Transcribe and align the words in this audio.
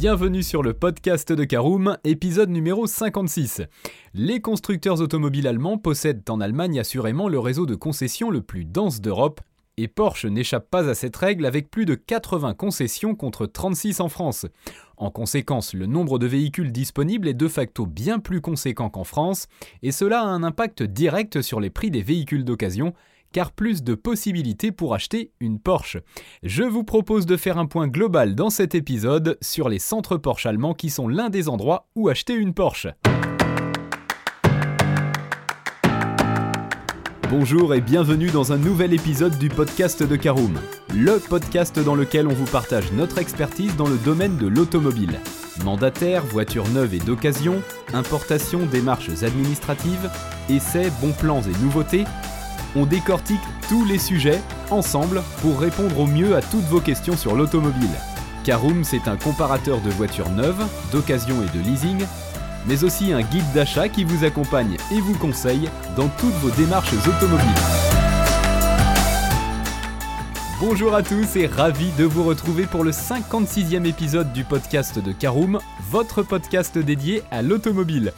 Bienvenue 0.00 0.42
sur 0.42 0.62
le 0.62 0.72
podcast 0.72 1.30
de 1.30 1.44
Caroom, 1.44 1.98
épisode 2.04 2.48
numéro 2.48 2.86
56. 2.86 3.60
Les 4.14 4.40
constructeurs 4.40 5.02
automobiles 5.02 5.46
allemands 5.46 5.76
possèdent 5.76 6.22
en 6.30 6.40
Allemagne 6.40 6.80
assurément 6.80 7.28
le 7.28 7.38
réseau 7.38 7.66
de 7.66 7.74
concessions 7.74 8.30
le 8.30 8.40
plus 8.40 8.64
dense 8.64 9.02
d'Europe, 9.02 9.42
et 9.76 9.88
Porsche 9.88 10.24
n'échappe 10.24 10.70
pas 10.70 10.88
à 10.88 10.94
cette 10.94 11.18
règle 11.18 11.44
avec 11.44 11.70
plus 11.70 11.84
de 11.84 11.94
80 11.96 12.54
concessions 12.54 13.14
contre 13.14 13.44
36 13.44 14.00
en 14.00 14.08
France. 14.08 14.46
En 14.96 15.10
conséquence, 15.10 15.74
le 15.74 15.84
nombre 15.84 16.18
de 16.18 16.26
véhicules 16.26 16.72
disponibles 16.72 17.28
est 17.28 17.34
de 17.34 17.48
facto 17.48 17.84
bien 17.84 18.20
plus 18.20 18.40
conséquent 18.40 18.88
qu'en 18.88 19.04
France, 19.04 19.48
et 19.82 19.92
cela 19.92 20.22
a 20.22 20.28
un 20.28 20.42
impact 20.42 20.82
direct 20.82 21.42
sur 21.42 21.60
les 21.60 21.68
prix 21.68 21.90
des 21.90 22.02
véhicules 22.02 22.46
d'occasion, 22.46 22.94
car 23.32 23.52
plus 23.52 23.82
de 23.82 23.94
possibilités 23.94 24.72
pour 24.72 24.94
acheter 24.94 25.32
une 25.40 25.58
Porsche. 25.58 25.98
Je 26.42 26.62
vous 26.62 26.84
propose 26.84 27.26
de 27.26 27.36
faire 27.36 27.58
un 27.58 27.66
point 27.66 27.88
global 27.88 28.34
dans 28.34 28.50
cet 28.50 28.74
épisode 28.74 29.38
sur 29.40 29.68
les 29.68 29.78
centres 29.78 30.16
Porsche 30.16 30.46
allemands 30.46 30.74
qui 30.74 30.90
sont 30.90 31.08
l'un 31.08 31.30
des 31.30 31.48
endroits 31.48 31.88
où 31.94 32.08
acheter 32.08 32.34
une 32.34 32.54
Porsche. 32.54 32.88
Bonjour 37.30 37.74
et 37.74 37.80
bienvenue 37.80 38.30
dans 38.30 38.52
un 38.52 38.56
nouvel 38.56 38.92
épisode 38.92 39.38
du 39.38 39.48
podcast 39.50 40.02
de 40.02 40.16
Caroom, 40.16 40.58
le 40.92 41.20
podcast 41.20 41.78
dans 41.78 41.94
lequel 41.94 42.26
on 42.26 42.32
vous 42.32 42.50
partage 42.50 42.90
notre 42.90 43.18
expertise 43.18 43.76
dans 43.76 43.86
le 43.86 43.98
domaine 43.98 44.36
de 44.36 44.48
l'automobile. 44.48 45.20
Mandataire, 45.64 46.24
voitures 46.24 46.68
neuves 46.70 46.92
et 46.92 46.98
d'occasion, 46.98 47.62
importation, 47.92 48.66
démarches 48.66 49.22
administratives, 49.22 50.10
essais, 50.48 50.90
bons 51.00 51.12
plans 51.12 51.42
et 51.42 51.56
nouveautés, 51.62 52.04
on 52.76 52.86
décortique 52.86 53.40
tous 53.68 53.84
les 53.84 53.98
sujets 53.98 54.40
ensemble 54.70 55.22
pour 55.42 55.60
répondre 55.60 55.98
au 55.98 56.06
mieux 56.06 56.36
à 56.36 56.42
toutes 56.42 56.64
vos 56.64 56.80
questions 56.80 57.16
sur 57.16 57.34
l'automobile. 57.34 57.90
Caroom, 58.44 58.84
c'est 58.84 59.08
un 59.08 59.16
comparateur 59.16 59.80
de 59.80 59.90
voitures 59.90 60.30
neuves, 60.30 60.64
d'occasion 60.92 61.36
et 61.42 61.56
de 61.56 61.62
leasing, 61.62 62.04
mais 62.66 62.84
aussi 62.84 63.12
un 63.12 63.22
guide 63.22 63.52
d'achat 63.54 63.88
qui 63.88 64.04
vous 64.04 64.24
accompagne 64.24 64.76
et 64.92 65.00
vous 65.00 65.16
conseille 65.16 65.68
dans 65.96 66.08
toutes 66.08 66.34
vos 66.34 66.50
démarches 66.50 66.94
automobiles. 66.94 67.48
Bonjour 70.60 70.94
à 70.94 71.02
tous 71.02 71.36
et 71.36 71.46
ravi 71.46 71.90
de 71.98 72.04
vous 72.04 72.22
retrouver 72.22 72.66
pour 72.66 72.84
le 72.84 72.90
56e 72.90 73.86
épisode 73.86 74.30
du 74.32 74.44
podcast 74.44 74.98
de 74.98 75.10
Caroom, 75.10 75.58
votre 75.90 76.22
podcast 76.22 76.76
dédié 76.76 77.22
à 77.30 77.40
l'automobile. 77.40 78.12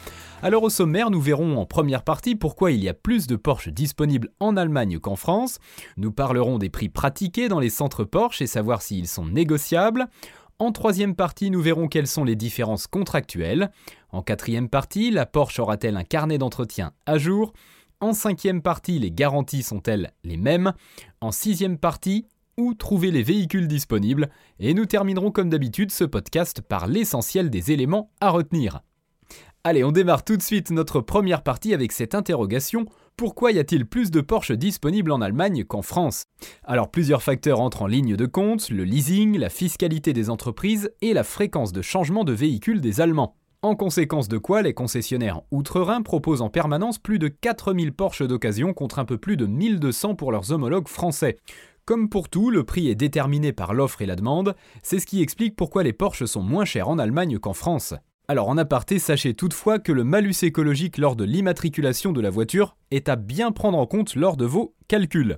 Alors 0.44 0.64
au 0.64 0.70
sommaire, 0.70 1.10
nous 1.10 1.20
verrons 1.20 1.56
en 1.56 1.66
première 1.66 2.02
partie 2.02 2.34
pourquoi 2.34 2.72
il 2.72 2.82
y 2.82 2.88
a 2.88 2.94
plus 2.94 3.28
de 3.28 3.36
Porsche 3.36 3.68
disponibles 3.68 4.30
en 4.40 4.56
Allemagne 4.56 4.98
qu'en 4.98 5.14
France. 5.14 5.60
Nous 5.96 6.10
parlerons 6.10 6.58
des 6.58 6.68
prix 6.68 6.88
pratiqués 6.88 7.48
dans 7.48 7.60
les 7.60 7.70
centres 7.70 8.02
Porsche 8.02 8.42
et 8.42 8.48
savoir 8.48 8.82
s'ils 8.82 9.06
sont 9.06 9.24
négociables. 9.24 10.08
En 10.58 10.72
troisième 10.72 11.14
partie, 11.14 11.52
nous 11.52 11.62
verrons 11.62 11.86
quelles 11.86 12.08
sont 12.08 12.24
les 12.24 12.34
différences 12.34 12.88
contractuelles. 12.88 13.70
En 14.10 14.20
quatrième 14.20 14.68
partie, 14.68 15.12
la 15.12 15.26
Porsche 15.26 15.60
aura-t-elle 15.60 15.96
un 15.96 16.02
carnet 16.02 16.38
d'entretien 16.38 16.92
à 17.06 17.18
jour? 17.18 17.52
En 18.00 18.12
cinquième 18.12 18.62
partie, 18.62 18.98
les 18.98 19.12
garanties 19.12 19.62
sont-elles 19.62 20.10
les 20.24 20.36
mêmes? 20.36 20.72
En 21.20 21.30
sixième 21.30 21.78
partie, 21.78 22.26
où 22.56 22.74
trouver 22.74 23.12
les 23.12 23.22
véhicules 23.22 23.68
disponibles? 23.68 24.28
Et 24.58 24.74
nous 24.74 24.86
terminerons 24.86 25.30
comme 25.30 25.50
d'habitude 25.50 25.92
ce 25.92 26.02
podcast 26.02 26.62
par 26.62 26.88
l'essentiel 26.88 27.48
des 27.48 27.70
éléments 27.70 28.10
à 28.20 28.30
retenir. 28.30 28.80
Allez, 29.64 29.84
on 29.84 29.92
démarre 29.92 30.24
tout 30.24 30.36
de 30.36 30.42
suite 30.42 30.72
notre 30.72 31.00
première 31.00 31.44
partie 31.44 31.72
avec 31.72 31.92
cette 31.92 32.16
interrogation. 32.16 32.84
Pourquoi 33.16 33.52
y 33.52 33.60
a-t-il 33.60 33.86
plus 33.86 34.10
de 34.10 34.20
Porsche 34.20 34.50
disponibles 34.50 35.12
en 35.12 35.20
Allemagne 35.20 35.62
qu'en 35.62 35.82
France? 35.82 36.24
Alors 36.64 36.90
plusieurs 36.90 37.22
facteurs 37.22 37.60
entrent 37.60 37.82
en 37.82 37.86
ligne 37.86 38.16
de 38.16 38.26
compte, 38.26 38.70
le 38.70 38.82
leasing, 38.82 39.38
la 39.38 39.50
fiscalité 39.50 40.12
des 40.12 40.30
entreprises 40.30 40.90
et 41.00 41.14
la 41.14 41.22
fréquence 41.22 41.70
de 41.70 41.80
changement 41.80 42.24
de 42.24 42.32
véhicules 42.32 42.80
des 42.80 43.00
Allemands. 43.00 43.36
En 43.62 43.76
conséquence 43.76 44.26
de 44.26 44.36
quoi, 44.36 44.62
les 44.62 44.74
concessionnaires 44.74 45.42
outre-Rhin 45.52 46.02
proposent 46.02 46.42
en 46.42 46.50
permanence 46.50 46.98
plus 46.98 47.20
de 47.20 47.28
4000 47.28 47.92
Porsche 47.92 48.24
d'occasion 48.24 48.72
contre 48.72 48.98
un 48.98 49.04
peu 49.04 49.16
plus 49.16 49.36
de 49.36 49.46
1200 49.46 50.16
pour 50.16 50.32
leurs 50.32 50.50
homologues 50.50 50.88
français. 50.88 51.36
Comme 51.84 52.08
pour 52.08 52.28
tout, 52.28 52.50
le 52.50 52.64
prix 52.64 52.88
est 52.88 52.96
déterminé 52.96 53.52
par 53.52 53.74
l'offre 53.74 54.02
et 54.02 54.06
la 54.06 54.16
demande, 54.16 54.56
c'est 54.82 54.98
ce 54.98 55.06
qui 55.06 55.22
explique 55.22 55.54
pourquoi 55.54 55.84
les 55.84 55.92
Porsche 55.92 56.24
sont 56.24 56.42
moins 56.42 56.64
chers 56.64 56.88
en 56.88 56.98
Allemagne 56.98 57.38
qu'en 57.38 57.52
France. 57.52 57.94
Alors 58.32 58.48
en 58.48 58.56
aparté, 58.56 58.98
sachez 58.98 59.34
toutefois 59.34 59.78
que 59.78 59.92
le 59.92 60.04
malus 60.04 60.42
écologique 60.42 60.96
lors 60.96 61.16
de 61.16 61.24
l'immatriculation 61.24 62.12
de 62.12 62.20
la 62.22 62.30
voiture 62.30 62.78
est 62.90 63.10
à 63.10 63.16
bien 63.16 63.52
prendre 63.52 63.76
en 63.76 63.84
compte 63.84 64.14
lors 64.14 64.38
de 64.38 64.46
vos 64.46 64.74
calculs. 64.88 65.36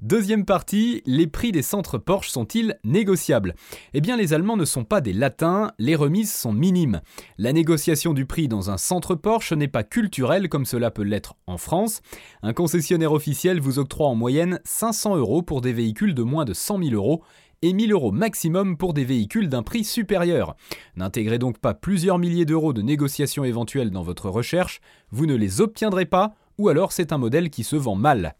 Deuxième 0.00 0.44
partie, 0.44 1.02
les 1.06 1.28
prix 1.28 1.52
des 1.52 1.62
centres 1.62 1.98
Porsche 1.98 2.30
sont-ils 2.30 2.80
négociables? 2.82 3.54
Eh 3.94 4.00
bien 4.00 4.16
les 4.16 4.32
Allemands 4.32 4.56
ne 4.56 4.64
sont 4.64 4.82
pas 4.82 5.00
des 5.00 5.12
latins, 5.12 5.70
les 5.78 5.94
remises 5.94 6.34
sont 6.34 6.52
minimes. 6.52 7.00
La 7.38 7.52
négociation 7.52 8.12
du 8.12 8.26
prix 8.26 8.48
dans 8.48 8.70
un 8.70 8.76
centre 8.76 9.14
Porsche 9.14 9.52
n'est 9.52 9.68
pas 9.68 9.84
culturelle 9.84 10.48
comme 10.48 10.64
cela 10.64 10.90
peut 10.90 11.04
l'être 11.04 11.36
en 11.46 11.58
France. 11.58 12.02
Un 12.42 12.54
concessionnaire 12.54 13.12
officiel 13.12 13.60
vous 13.60 13.78
octroie 13.78 14.08
en 14.08 14.16
moyenne 14.16 14.58
500 14.64 15.16
euros 15.16 15.42
pour 15.42 15.60
des 15.60 15.72
véhicules 15.72 16.16
de 16.16 16.24
moins 16.24 16.44
de 16.44 16.54
100 16.54 16.82
000 16.82 16.94
euros 16.96 17.22
et 17.62 17.72
1000 17.72 17.92
euros 17.92 18.12
maximum 18.12 18.76
pour 18.76 18.92
des 18.92 19.04
véhicules 19.04 19.48
d'un 19.48 19.62
prix 19.62 19.84
supérieur. 19.84 20.56
N'intégrez 20.96 21.38
donc 21.38 21.58
pas 21.58 21.74
plusieurs 21.74 22.18
milliers 22.18 22.44
d'euros 22.44 22.72
de 22.72 22.82
négociations 22.82 23.44
éventuelles 23.44 23.90
dans 23.90 24.02
votre 24.02 24.28
recherche, 24.28 24.80
vous 25.10 25.26
ne 25.26 25.34
les 25.34 25.60
obtiendrez 25.60 26.06
pas, 26.06 26.34
ou 26.58 26.68
alors 26.68 26.92
c'est 26.92 27.12
un 27.12 27.18
modèle 27.18 27.50
qui 27.50 27.64
se 27.64 27.76
vend 27.76 27.96
mal. 27.96 28.34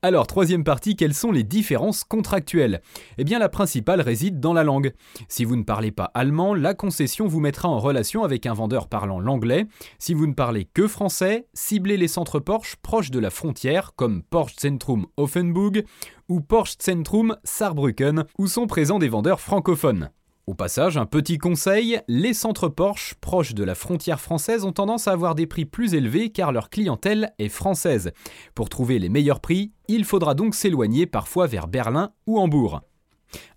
Alors, 0.00 0.26
troisième 0.26 0.64
partie, 0.64 0.94
quelles 0.94 1.14
sont 1.14 1.32
les 1.32 1.42
différences 1.42 2.04
contractuelles? 2.04 2.80
Eh 3.18 3.24
bien, 3.24 3.38
la 3.38 3.48
principale 3.48 4.00
réside 4.00 4.38
dans 4.38 4.52
la 4.52 4.62
langue. 4.62 4.92
Si 5.28 5.44
vous 5.44 5.56
ne 5.56 5.64
parlez 5.64 5.90
pas 5.90 6.10
allemand, 6.14 6.54
la 6.54 6.74
concession 6.74 7.26
vous 7.26 7.40
mettra 7.40 7.68
en 7.68 7.78
relation 7.78 8.22
avec 8.22 8.46
un 8.46 8.54
vendeur 8.54 8.88
parlant 8.88 9.18
l'anglais. 9.18 9.66
Si 9.98 10.14
vous 10.14 10.26
ne 10.26 10.34
parlez 10.34 10.66
que 10.66 10.86
français, 10.86 11.48
ciblez 11.52 11.96
les 11.96 12.08
centres 12.08 12.38
Porsche 12.38 12.76
proches 12.76 13.10
de 13.10 13.18
la 13.18 13.30
frontière, 13.30 13.92
comme 13.96 14.22
Porsche 14.22 14.56
Zentrum 14.60 15.06
Offenburg 15.16 15.84
ou 16.28 16.40
Porsche 16.40 16.76
Zentrum 16.80 17.36
Saarbrücken, 17.42 18.24
où 18.38 18.46
sont 18.46 18.66
présents 18.66 18.98
des 18.98 19.08
vendeurs 19.08 19.40
francophones. 19.40 20.10
Au 20.48 20.54
passage, 20.54 20.96
un 20.96 21.04
petit 21.04 21.36
conseil, 21.36 22.00
les 22.08 22.32
centres 22.32 22.68
Porsche 22.68 23.12
proches 23.20 23.52
de 23.52 23.64
la 23.64 23.74
frontière 23.74 24.18
française 24.18 24.64
ont 24.64 24.72
tendance 24.72 25.06
à 25.06 25.12
avoir 25.12 25.34
des 25.34 25.46
prix 25.46 25.66
plus 25.66 25.92
élevés 25.92 26.30
car 26.30 26.52
leur 26.52 26.70
clientèle 26.70 27.34
est 27.38 27.50
française. 27.50 28.12
Pour 28.54 28.70
trouver 28.70 28.98
les 28.98 29.10
meilleurs 29.10 29.40
prix, 29.40 29.72
il 29.88 30.06
faudra 30.06 30.32
donc 30.32 30.54
s'éloigner 30.54 31.04
parfois 31.04 31.46
vers 31.46 31.68
Berlin 31.68 32.12
ou 32.26 32.38
Hambourg. 32.38 32.80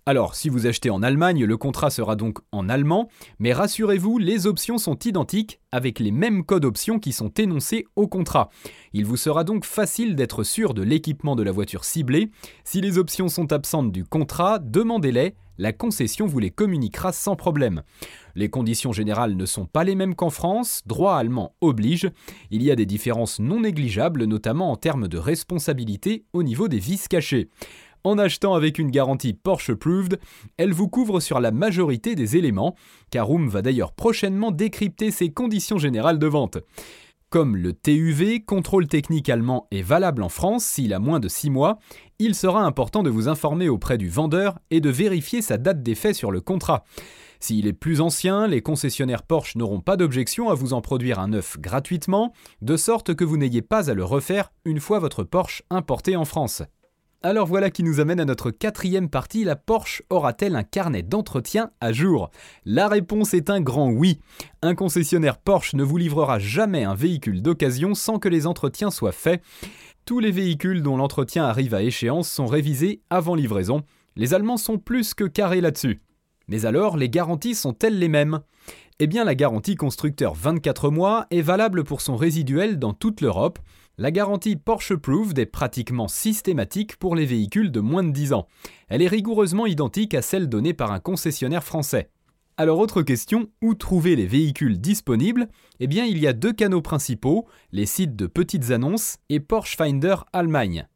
Alors, 0.06 0.34
si 0.34 0.48
vous 0.48 0.66
achetez 0.66 0.90
en 0.90 1.02
Allemagne, 1.02 1.44
le 1.44 1.56
contrat 1.56 1.90
sera 1.90 2.16
donc 2.16 2.38
en 2.50 2.68
allemand, 2.68 3.08
mais 3.38 3.52
rassurez-vous, 3.52 4.18
les 4.18 4.46
options 4.46 4.78
sont 4.78 4.98
identiques 4.98 5.60
avec 5.70 6.00
les 6.00 6.10
mêmes 6.10 6.44
codes 6.44 6.64
options 6.64 6.98
qui 6.98 7.12
sont 7.12 7.30
énoncés 7.30 7.86
au 7.96 8.08
contrat. 8.08 8.50
Il 8.92 9.06
vous 9.06 9.16
sera 9.16 9.44
donc 9.44 9.64
facile 9.64 10.16
d'être 10.16 10.42
sûr 10.42 10.74
de 10.74 10.82
l'équipement 10.82 11.36
de 11.36 11.42
la 11.42 11.52
voiture 11.52 11.84
ciblée. 11.84 12.30
Si 12.64 12.80
les 12.80 12.98
options 12.98 13.28
sont 13.28 13.52
absentes 13.52 13.92
du 13.92 14.04
contrat, 14.04 14.58
demandez-les, 14.58 15.34
la 15.58 15.72
concession 15.72 16.26
vous 16.26 16.38
les 16.38 16.50
communiquera 16.50 17.12
sans 17.12 17.36
problème. 17.36 17.82
Les 18.34 18.48
conditions 18.48 18.92
générales 18.92 19.36
ne 19.36 19.46
sont 19.46 19.66
pas 19.66 19.84
les 19.84 19.94
mêmes 19.94 20.14
qu'en 20.14 20.30
France, 20.30 20.82
droit 20.86 21.16
allemand 21.16 21.54
oblige. 21.60 22.10
Il 22.50 22.62
y 22.62 22.70
a 22.70 22.76
des 22.76 22.86
différences 22.86 23.38
non 23.38 23.60
négligeables, 23.60 24.24
notamment 24.24 24.72
en 24.72 24.76
termes 24.76 25.08
de 25.08 25.18
responsabilité 25.18 26.24
au 26.32 26.42
niveau 26.42 26.68
des 26.68 26.78
vis 26.78 27.06
cachées. 27.06 27.50
En 28.04 28.18
achetant 28.18 28.54
avec 28.54 28.78
une 28.78 28.90
garantie 28.90 29.32
Porsche 29.32 29.70
Approved, 29.70 30.18
elle 30.56 30.72
vous 30.72 30.88
couvre 30.88 31.20
sur 31.20 31.38
la 31.38 31.52
majorité 31.52 32.14
des 32.14 32.36
éléments. 32.36 32.74
Caroom 33.10 33.48
va 33.48 33.62
d'ailleurs 33.62 33.92
prochainement 33.92 34.50
décrypter 34.50 35.10
ses 35.10 35.30
conditions 35.30 35.78
générales 35.78 36.18
de 36.18 36.26
vente. 36.26 36.58
Comme 37.30 37.56
le 37.56 37.72
TUV, 37.72 38.44
contrôle 38.44 38.88
technique 38.88 39.30
allemand, 39.30 39.66
est 39.70 39.80
valable 39.80 40.22
en 40.22 40.28
France 40.28 40.64
s'il 40.64 40.92
a 40.92 40.98
moins 40.98 41.18
de 41.18 41.28
6 41.28 41.48
mois, 41.48 41.78
il 42.18 42.34
sera 42.34 42.62
important 42.62 43.02
de 43.02 43.08
vous 43.08 43.28
informer 43.28 43.68
auprès 43.68 43.96
du 43.96 44.08
vendeur 44.08 44.58
et 44.70 44.80
de 44.80 44.90
vérifier 44.90 45.40
sa 45.40 45.56
date 45.56 45.82
d'effet 45.82 46.12
sur 46.12 46.30
le 46.30 46.40
contrat. 46.40 46.84
S'il 47.40 47.66
est 47.66 47.72
plus 47.72 48.00
ancien, 48.00 48.46
les 48.46 48.62
concessionnaires 48.62 49.22
Porsche 49.22 49.56
n'auront 49.56 49.80
pas 49.80 49.96
d'objection 49.96 50.50
à 50.50 50.54
vous 50.54 50.74
en 50.74 50.80
produire 50.80 51.18
un 51.18 51.28
neuf 51.28 51.58
gratuitement, 51.58 52.32
de 52.60 52.76
sorte 52.76 53.14
que 53.14 53.24
vous 53.24 53.36
n'ayez 53.36 53.62
pas 53.62 53.90
à 53.90 53.94
le 53.94 54.04
refaire 54.04 54.52
une 54.64 54.78
fois 54.78 54.98
votre 54.98 55.24
Porsche 55.24 55.62
importé 55.70 56.16
en 56.16 56.24
France. 56.24 56.62
Alors 57.24 57.46
voilà 57.46 57.70
qui 57.70 57.84
nous 57.84 58.00
amène 58.00 58.18
à 58.18 58.24
notre 58.24 58.50
quatrième 58.50 59.08
partie, 59.08 59.44
la 59.44 59.54
Porsche 59.54 60.02
aura-t-elle 60.10 60.56
un 60.56 60.64
carnet 60.64 61.04
d'entretien 61.04 61.70
à 61.80 61.92
jour? 61.92 62.32
La 62.64 62.88
réponse 62.88 63.32
est 63.32 63.48
un 63.48 63.60
grand 63.60 63.92
oui. 63.92 64.18
Un 64.60 64.74
concessionnaire 64.74 65.38
Porsche 65.38 65.76
ne 65.76 65.84
vous 65.84 65.98
livrera 65.98 66.40
jamais 66.40 66.82
un 66.82 66.96
véhicule 66.96 67.40
d'occasion 67.40 67.94
sans 67.94 68.18
que 68.18 68.28
les 68.28 68.48
entretiens 68.48 68.90
soient 68.90 69.12
faits. 69.12 69.40
Tous 70.04 70.18
les 70.18 70.32
véhicules 70.32 70.82
dont 70.82 70.96
l'entretien 70.96 71.44
arrive 71.44 71.74
à 71.74 71.82
échéance 71.84 72.28
sont 72.28 72.46
révisés 72.46 73.02
avant 73.08 73.36
livraison. 73.36 73.82
Les 74.16 74.34
Allemands 74.34 74.56
sont 74.56 74.78
plus 74.78 75.14
que 75.14 75.22
carrés 75.22 75.60
là-dessus. 75.60 76.02
Mais 76.48 76.66
alors, 76.66 76.96
les 76.96 77.08
garanties 77.08 77.54
sont-elles 77.54 78.00
les 78.00 78.08
mêmes? 78.08 78.40
Eh 79.04 79.08
bien, 79.08 79.24
la 79.24 79.34
garantie 79.34 79.74
constructeur 79.74 80.32
24 80.32 80.88
mois 80.88 81.26
est 81.32 81.42
valable 81.42 81.82
pour 81.82 82.00
son 82.00 82.14
résiduel 82.14 82.78
dans 82.78 82.92
toute 82.92 83.20
l'Europe. 83.20 83.58
La 83.98 84.12
garantie 84.12 84.54
Porsche 84.54 84.92
Approved 84.92 85.36
est 85.40 85.46
pratiquement 85.46 86.06
systématique 86.06 86.94
pour 86.94 87.16
les 87.16 87.26
véhicules 87.26 87.72
de 87.72 87.80
moins 87.80 88.04
de 88.04 88.12
10 88.12 88.32
ans. 88.32 88.46
Elle 88.86 89.02
est 89.02 89.08
rigoureusement 89.08 89.66
identique 89.66 90.14
à 90.14 90.22
celle 90.22 90.48
donnée 90.48 90.72
par 90.72 90.92
un 90.92 91.00
concessionnaire 91.00 91.64
français. 91.64 92.10
Alors 92.56 92.78
autre 92.78 93.02
question, 93.02 93.48
où 93.60 93.74
trouver 93.74 94.14
les 94.14 94.28
véhicules 94.28 94.80
disponibles? 94.80 95.48
Eh 95.80 95.88
bien 95.88 96.04
il 96.04 96.18
y 96.18 96.28
a 96.28 96.32
deux 96.32 96.52
canaux 96.52 96.80
principaux, 96.80 97.48
les 97.72 97.86
sites 97.86 98.14
de 98.14 98.28
petites 98.28 98.70
annonces 98.70 99.16
et 99.28 99.40
Porsche 99.40 99.76
Finder 99.76 100.14
Allemagne. 100.32 100.86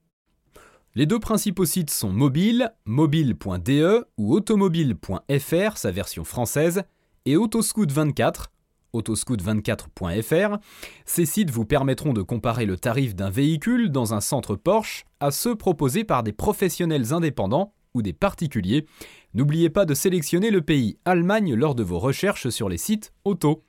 Les 0.95 1.07
deux 1.07 1.19
principaux 1.19 1.67
sites 1.67 1.91
sont 1.91 2.13
mobile, 2.13 2.73
mobile.de 2.85 4.07
ou 4.17 4.33
automobile.fr, 4.33 5.77
sa 5.77 5.91
version 5.91 6.23
française, 6.23 6.85
et 7.27 7.37
Autoscoot24, 7.37 8.47
autoscoot24.fr. 8.95 10.59
Ces 11.05 11.27
sites 11.27 11.51
vous 11.51 11.67
permettront 11.67 12.13
de 12.13 12.23
comparer 12.23 12.65
le 12.65 12.79
tarif 12.79 13.15
d'un 13.15 13.31
véhicule 13.31 13.91
dans 13.91 14.15
un 14.15 14.21
centre 14.21 14.57
Porsche 14.57 15.05
à 15.21 15.31
ceux 15.31 15.55
proposés 15.55 16.05
par 16.05 16.23
des 16.23 16.33
professionnels 16.33 17.13
indépendants 17.13 17.75
ou 17.95 18.03
des 18.03 18.13
particuliers. 18.13 18.87
N'oubliez 19.35 19.71
pas 19.71 19.85
de 19.85 19.95
sélectionner 19.95 20.51
le 20.51 20.63
pays 20.63 20.99
Allemagne 21.05 21.55
lors 21.55 21.75
de 21.75 21.83
vos 21.83 21.99
recherches 21.99 22.49
sur 22.49 22.69
les 22.69 22.79
sites 22.79 23.13
auto. 23.25 23.65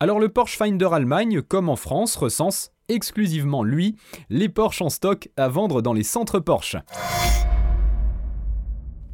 Alors 0.00 0.18
le 0.18 0.28
Porsche 0.28 0.56
Finder 0.56 0.88
Allemagne, 0.92 1.42
comme 1.42 1.68
en 1.68 1.76
France, 1.76 2.16
recense 2.16 2.70
exclusivement 2.88 3.62
lui 3.62 3.96
les 4.30 4.48
Porsche 4.48 4.82
en 4.82 4.90
stock 4.90 5.28
à 5.36 5.48
vendre 5.48 5.82
dans 5.82 5.92
les 5.92 6.02
centres 6.02 6.40
Porsche. 6.40 6.76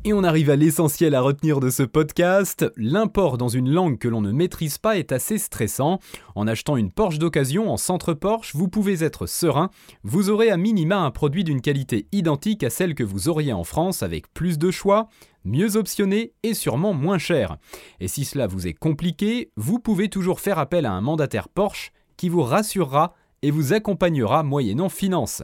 Et 0.09 0.15
on 0.15 0.25
arrive 0.25 0.49
à 0.49 0.57
l'essentiel 0.57 1.15
à 1.15 1.21
retenir 1.21 1.61
de 1.61 1.69
ce 1.69 1.83
podcast. 1.83 2.65
L'import 2.79 3.37
dans 3.37 3.51
une 3.51 3.69
langue 3.69 3.99
que 3.99 4.09
l'on 4.09 4.23
ne 4.23 4.33
maîtrise 4.33 4.79
pas 4.79 4.97
est 4.97 5.13
assez 5.13 5.37
stressant. 5.37 5.99
En 6.35 6.47
achetant 6.47 6.79
une 6.79 6.91
Porsche 6.91 7.19
d'occasion 7.19 7.71
en 7.71 7.77
centre 7.77 8.15
Porsche, 8.15 8.57
vous 8.57 8.69
pouvez 8.69 9.05
être 9.05 9.27
serein. 9.27 9.69
Vous 10.05 10.31
aurez 10.31 10.49
à 10.49 10.57
minima 10.57 10.97
un 10.97 11.11
produit 11.11 11.45
d'une 11.45 11.61
qualité 11.61 12.07
identique 12.11 12.65
à 12.65 12.71
celle 12.71 12.95
que 12.95 13.05
vous 13.05 13.29
auriez 13.29 13.53
en 13.53 13.65
France 13.65 14.03
avec 14.03 14.33
plus 14.33 14.57
de 14.57 14.71
choix, 14.71 15.11
mieux 15.45 15.77
optionné 15.77 16.33
et 16.43 16.55
sûrement 16.55 16.95
moins 16.95 17.19
cher. 17.19 17.59
Et 18.01 18.09
si 18.09 18.25
cela 18.25 18.47
vous 18.47 18.67
est 18.67 18.73
compliqué, 18.73 19.51
vous 19.59 19.79
pouvez 19.79 20.09
toujours 20.09 20.41
faire 20.41 20.59
appel 20.59 20.87
à 20.87 20.93
un 20.93 21.03
mandataire 21.03 21.51
Porsche 21.51 21.93
qui 22.17 22.31
vous 22.31 22.45
rassurera 22.45 23.13
et 23.43 23.51
vous 23.51 23.75
accompagnera 23.75 24.43
moyennant 24.43 24.89
finance. 24.89 25.43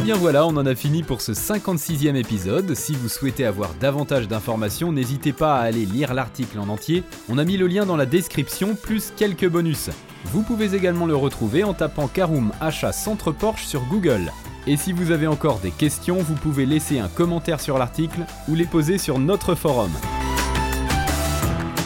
Et 0.00 0.02
bien 0.02 0.16
voilà, 0.16 0.46
on 0.46 0.56
en 0.56 0.64
a 0.64 0.74
fini 0.74 1.02
pour 1.02 1.20
ce 1.20 1.32
56e 1.32 2.14
épisode. 2.14 2.74
Si 2.74 2.94
vous 2.94 3.10
souhaitez 3.10 3.44
avoir 3.44 3.74
davantage 3.74 4.28
d'informations, 4.28 4.92
n'hésitez 4.92 5.34
pas 5.34 5.58
à 5.58 5.60
aller 5.60 5.84
lire 5.84 6.14
l'article 6.14 6.58
en 6.58 6.70
entier. 6.70 7.04
On 7.28 7.36
a 7.36 7.44
mis 7.44 7.58
le 7.58 7.66
lien 7.66 7.84
dans 7.84 7.98
la 7.98 8.06
description, 8.06 8.74
plus 8.74 9.12
quelques 9.14 9.46
bonus. 9.46 9.90
Vous 10.24 10.40
pouvez 10.40 10.74
également 10.74 11.04
le 11.04 11.16
retrouver 11.16 11.64
en 11.64 11.74
tapant 11.74 12.08
Caroom 12.08 12.50
Achat 12.62 12.92
Centre 12.92 13.30
Porsche 13.30 13.66
sur 13.66 13.84
Google. 13.90 14.32
Et 14.66 14.78
si 14.78 14.94
vous 14.94 15.10
avez 15.10 15.26
encore 15.26 15.58
des 15.58 15.70
questions, 15.70 16.16
vous 16.16 16.34
pouvez 16.34 16.64
laisser 16.64 16.98
un 16.98 17.08
commentaire 17.08 17.60
sur 17.60 17.76
l'article 17.76 18.24
ou 18.48 18.54
les 18.54 18.66
poser 18.66 18.96
sur 18.96 19.18
notre 19.18 19.54
forum. 19.54 19.90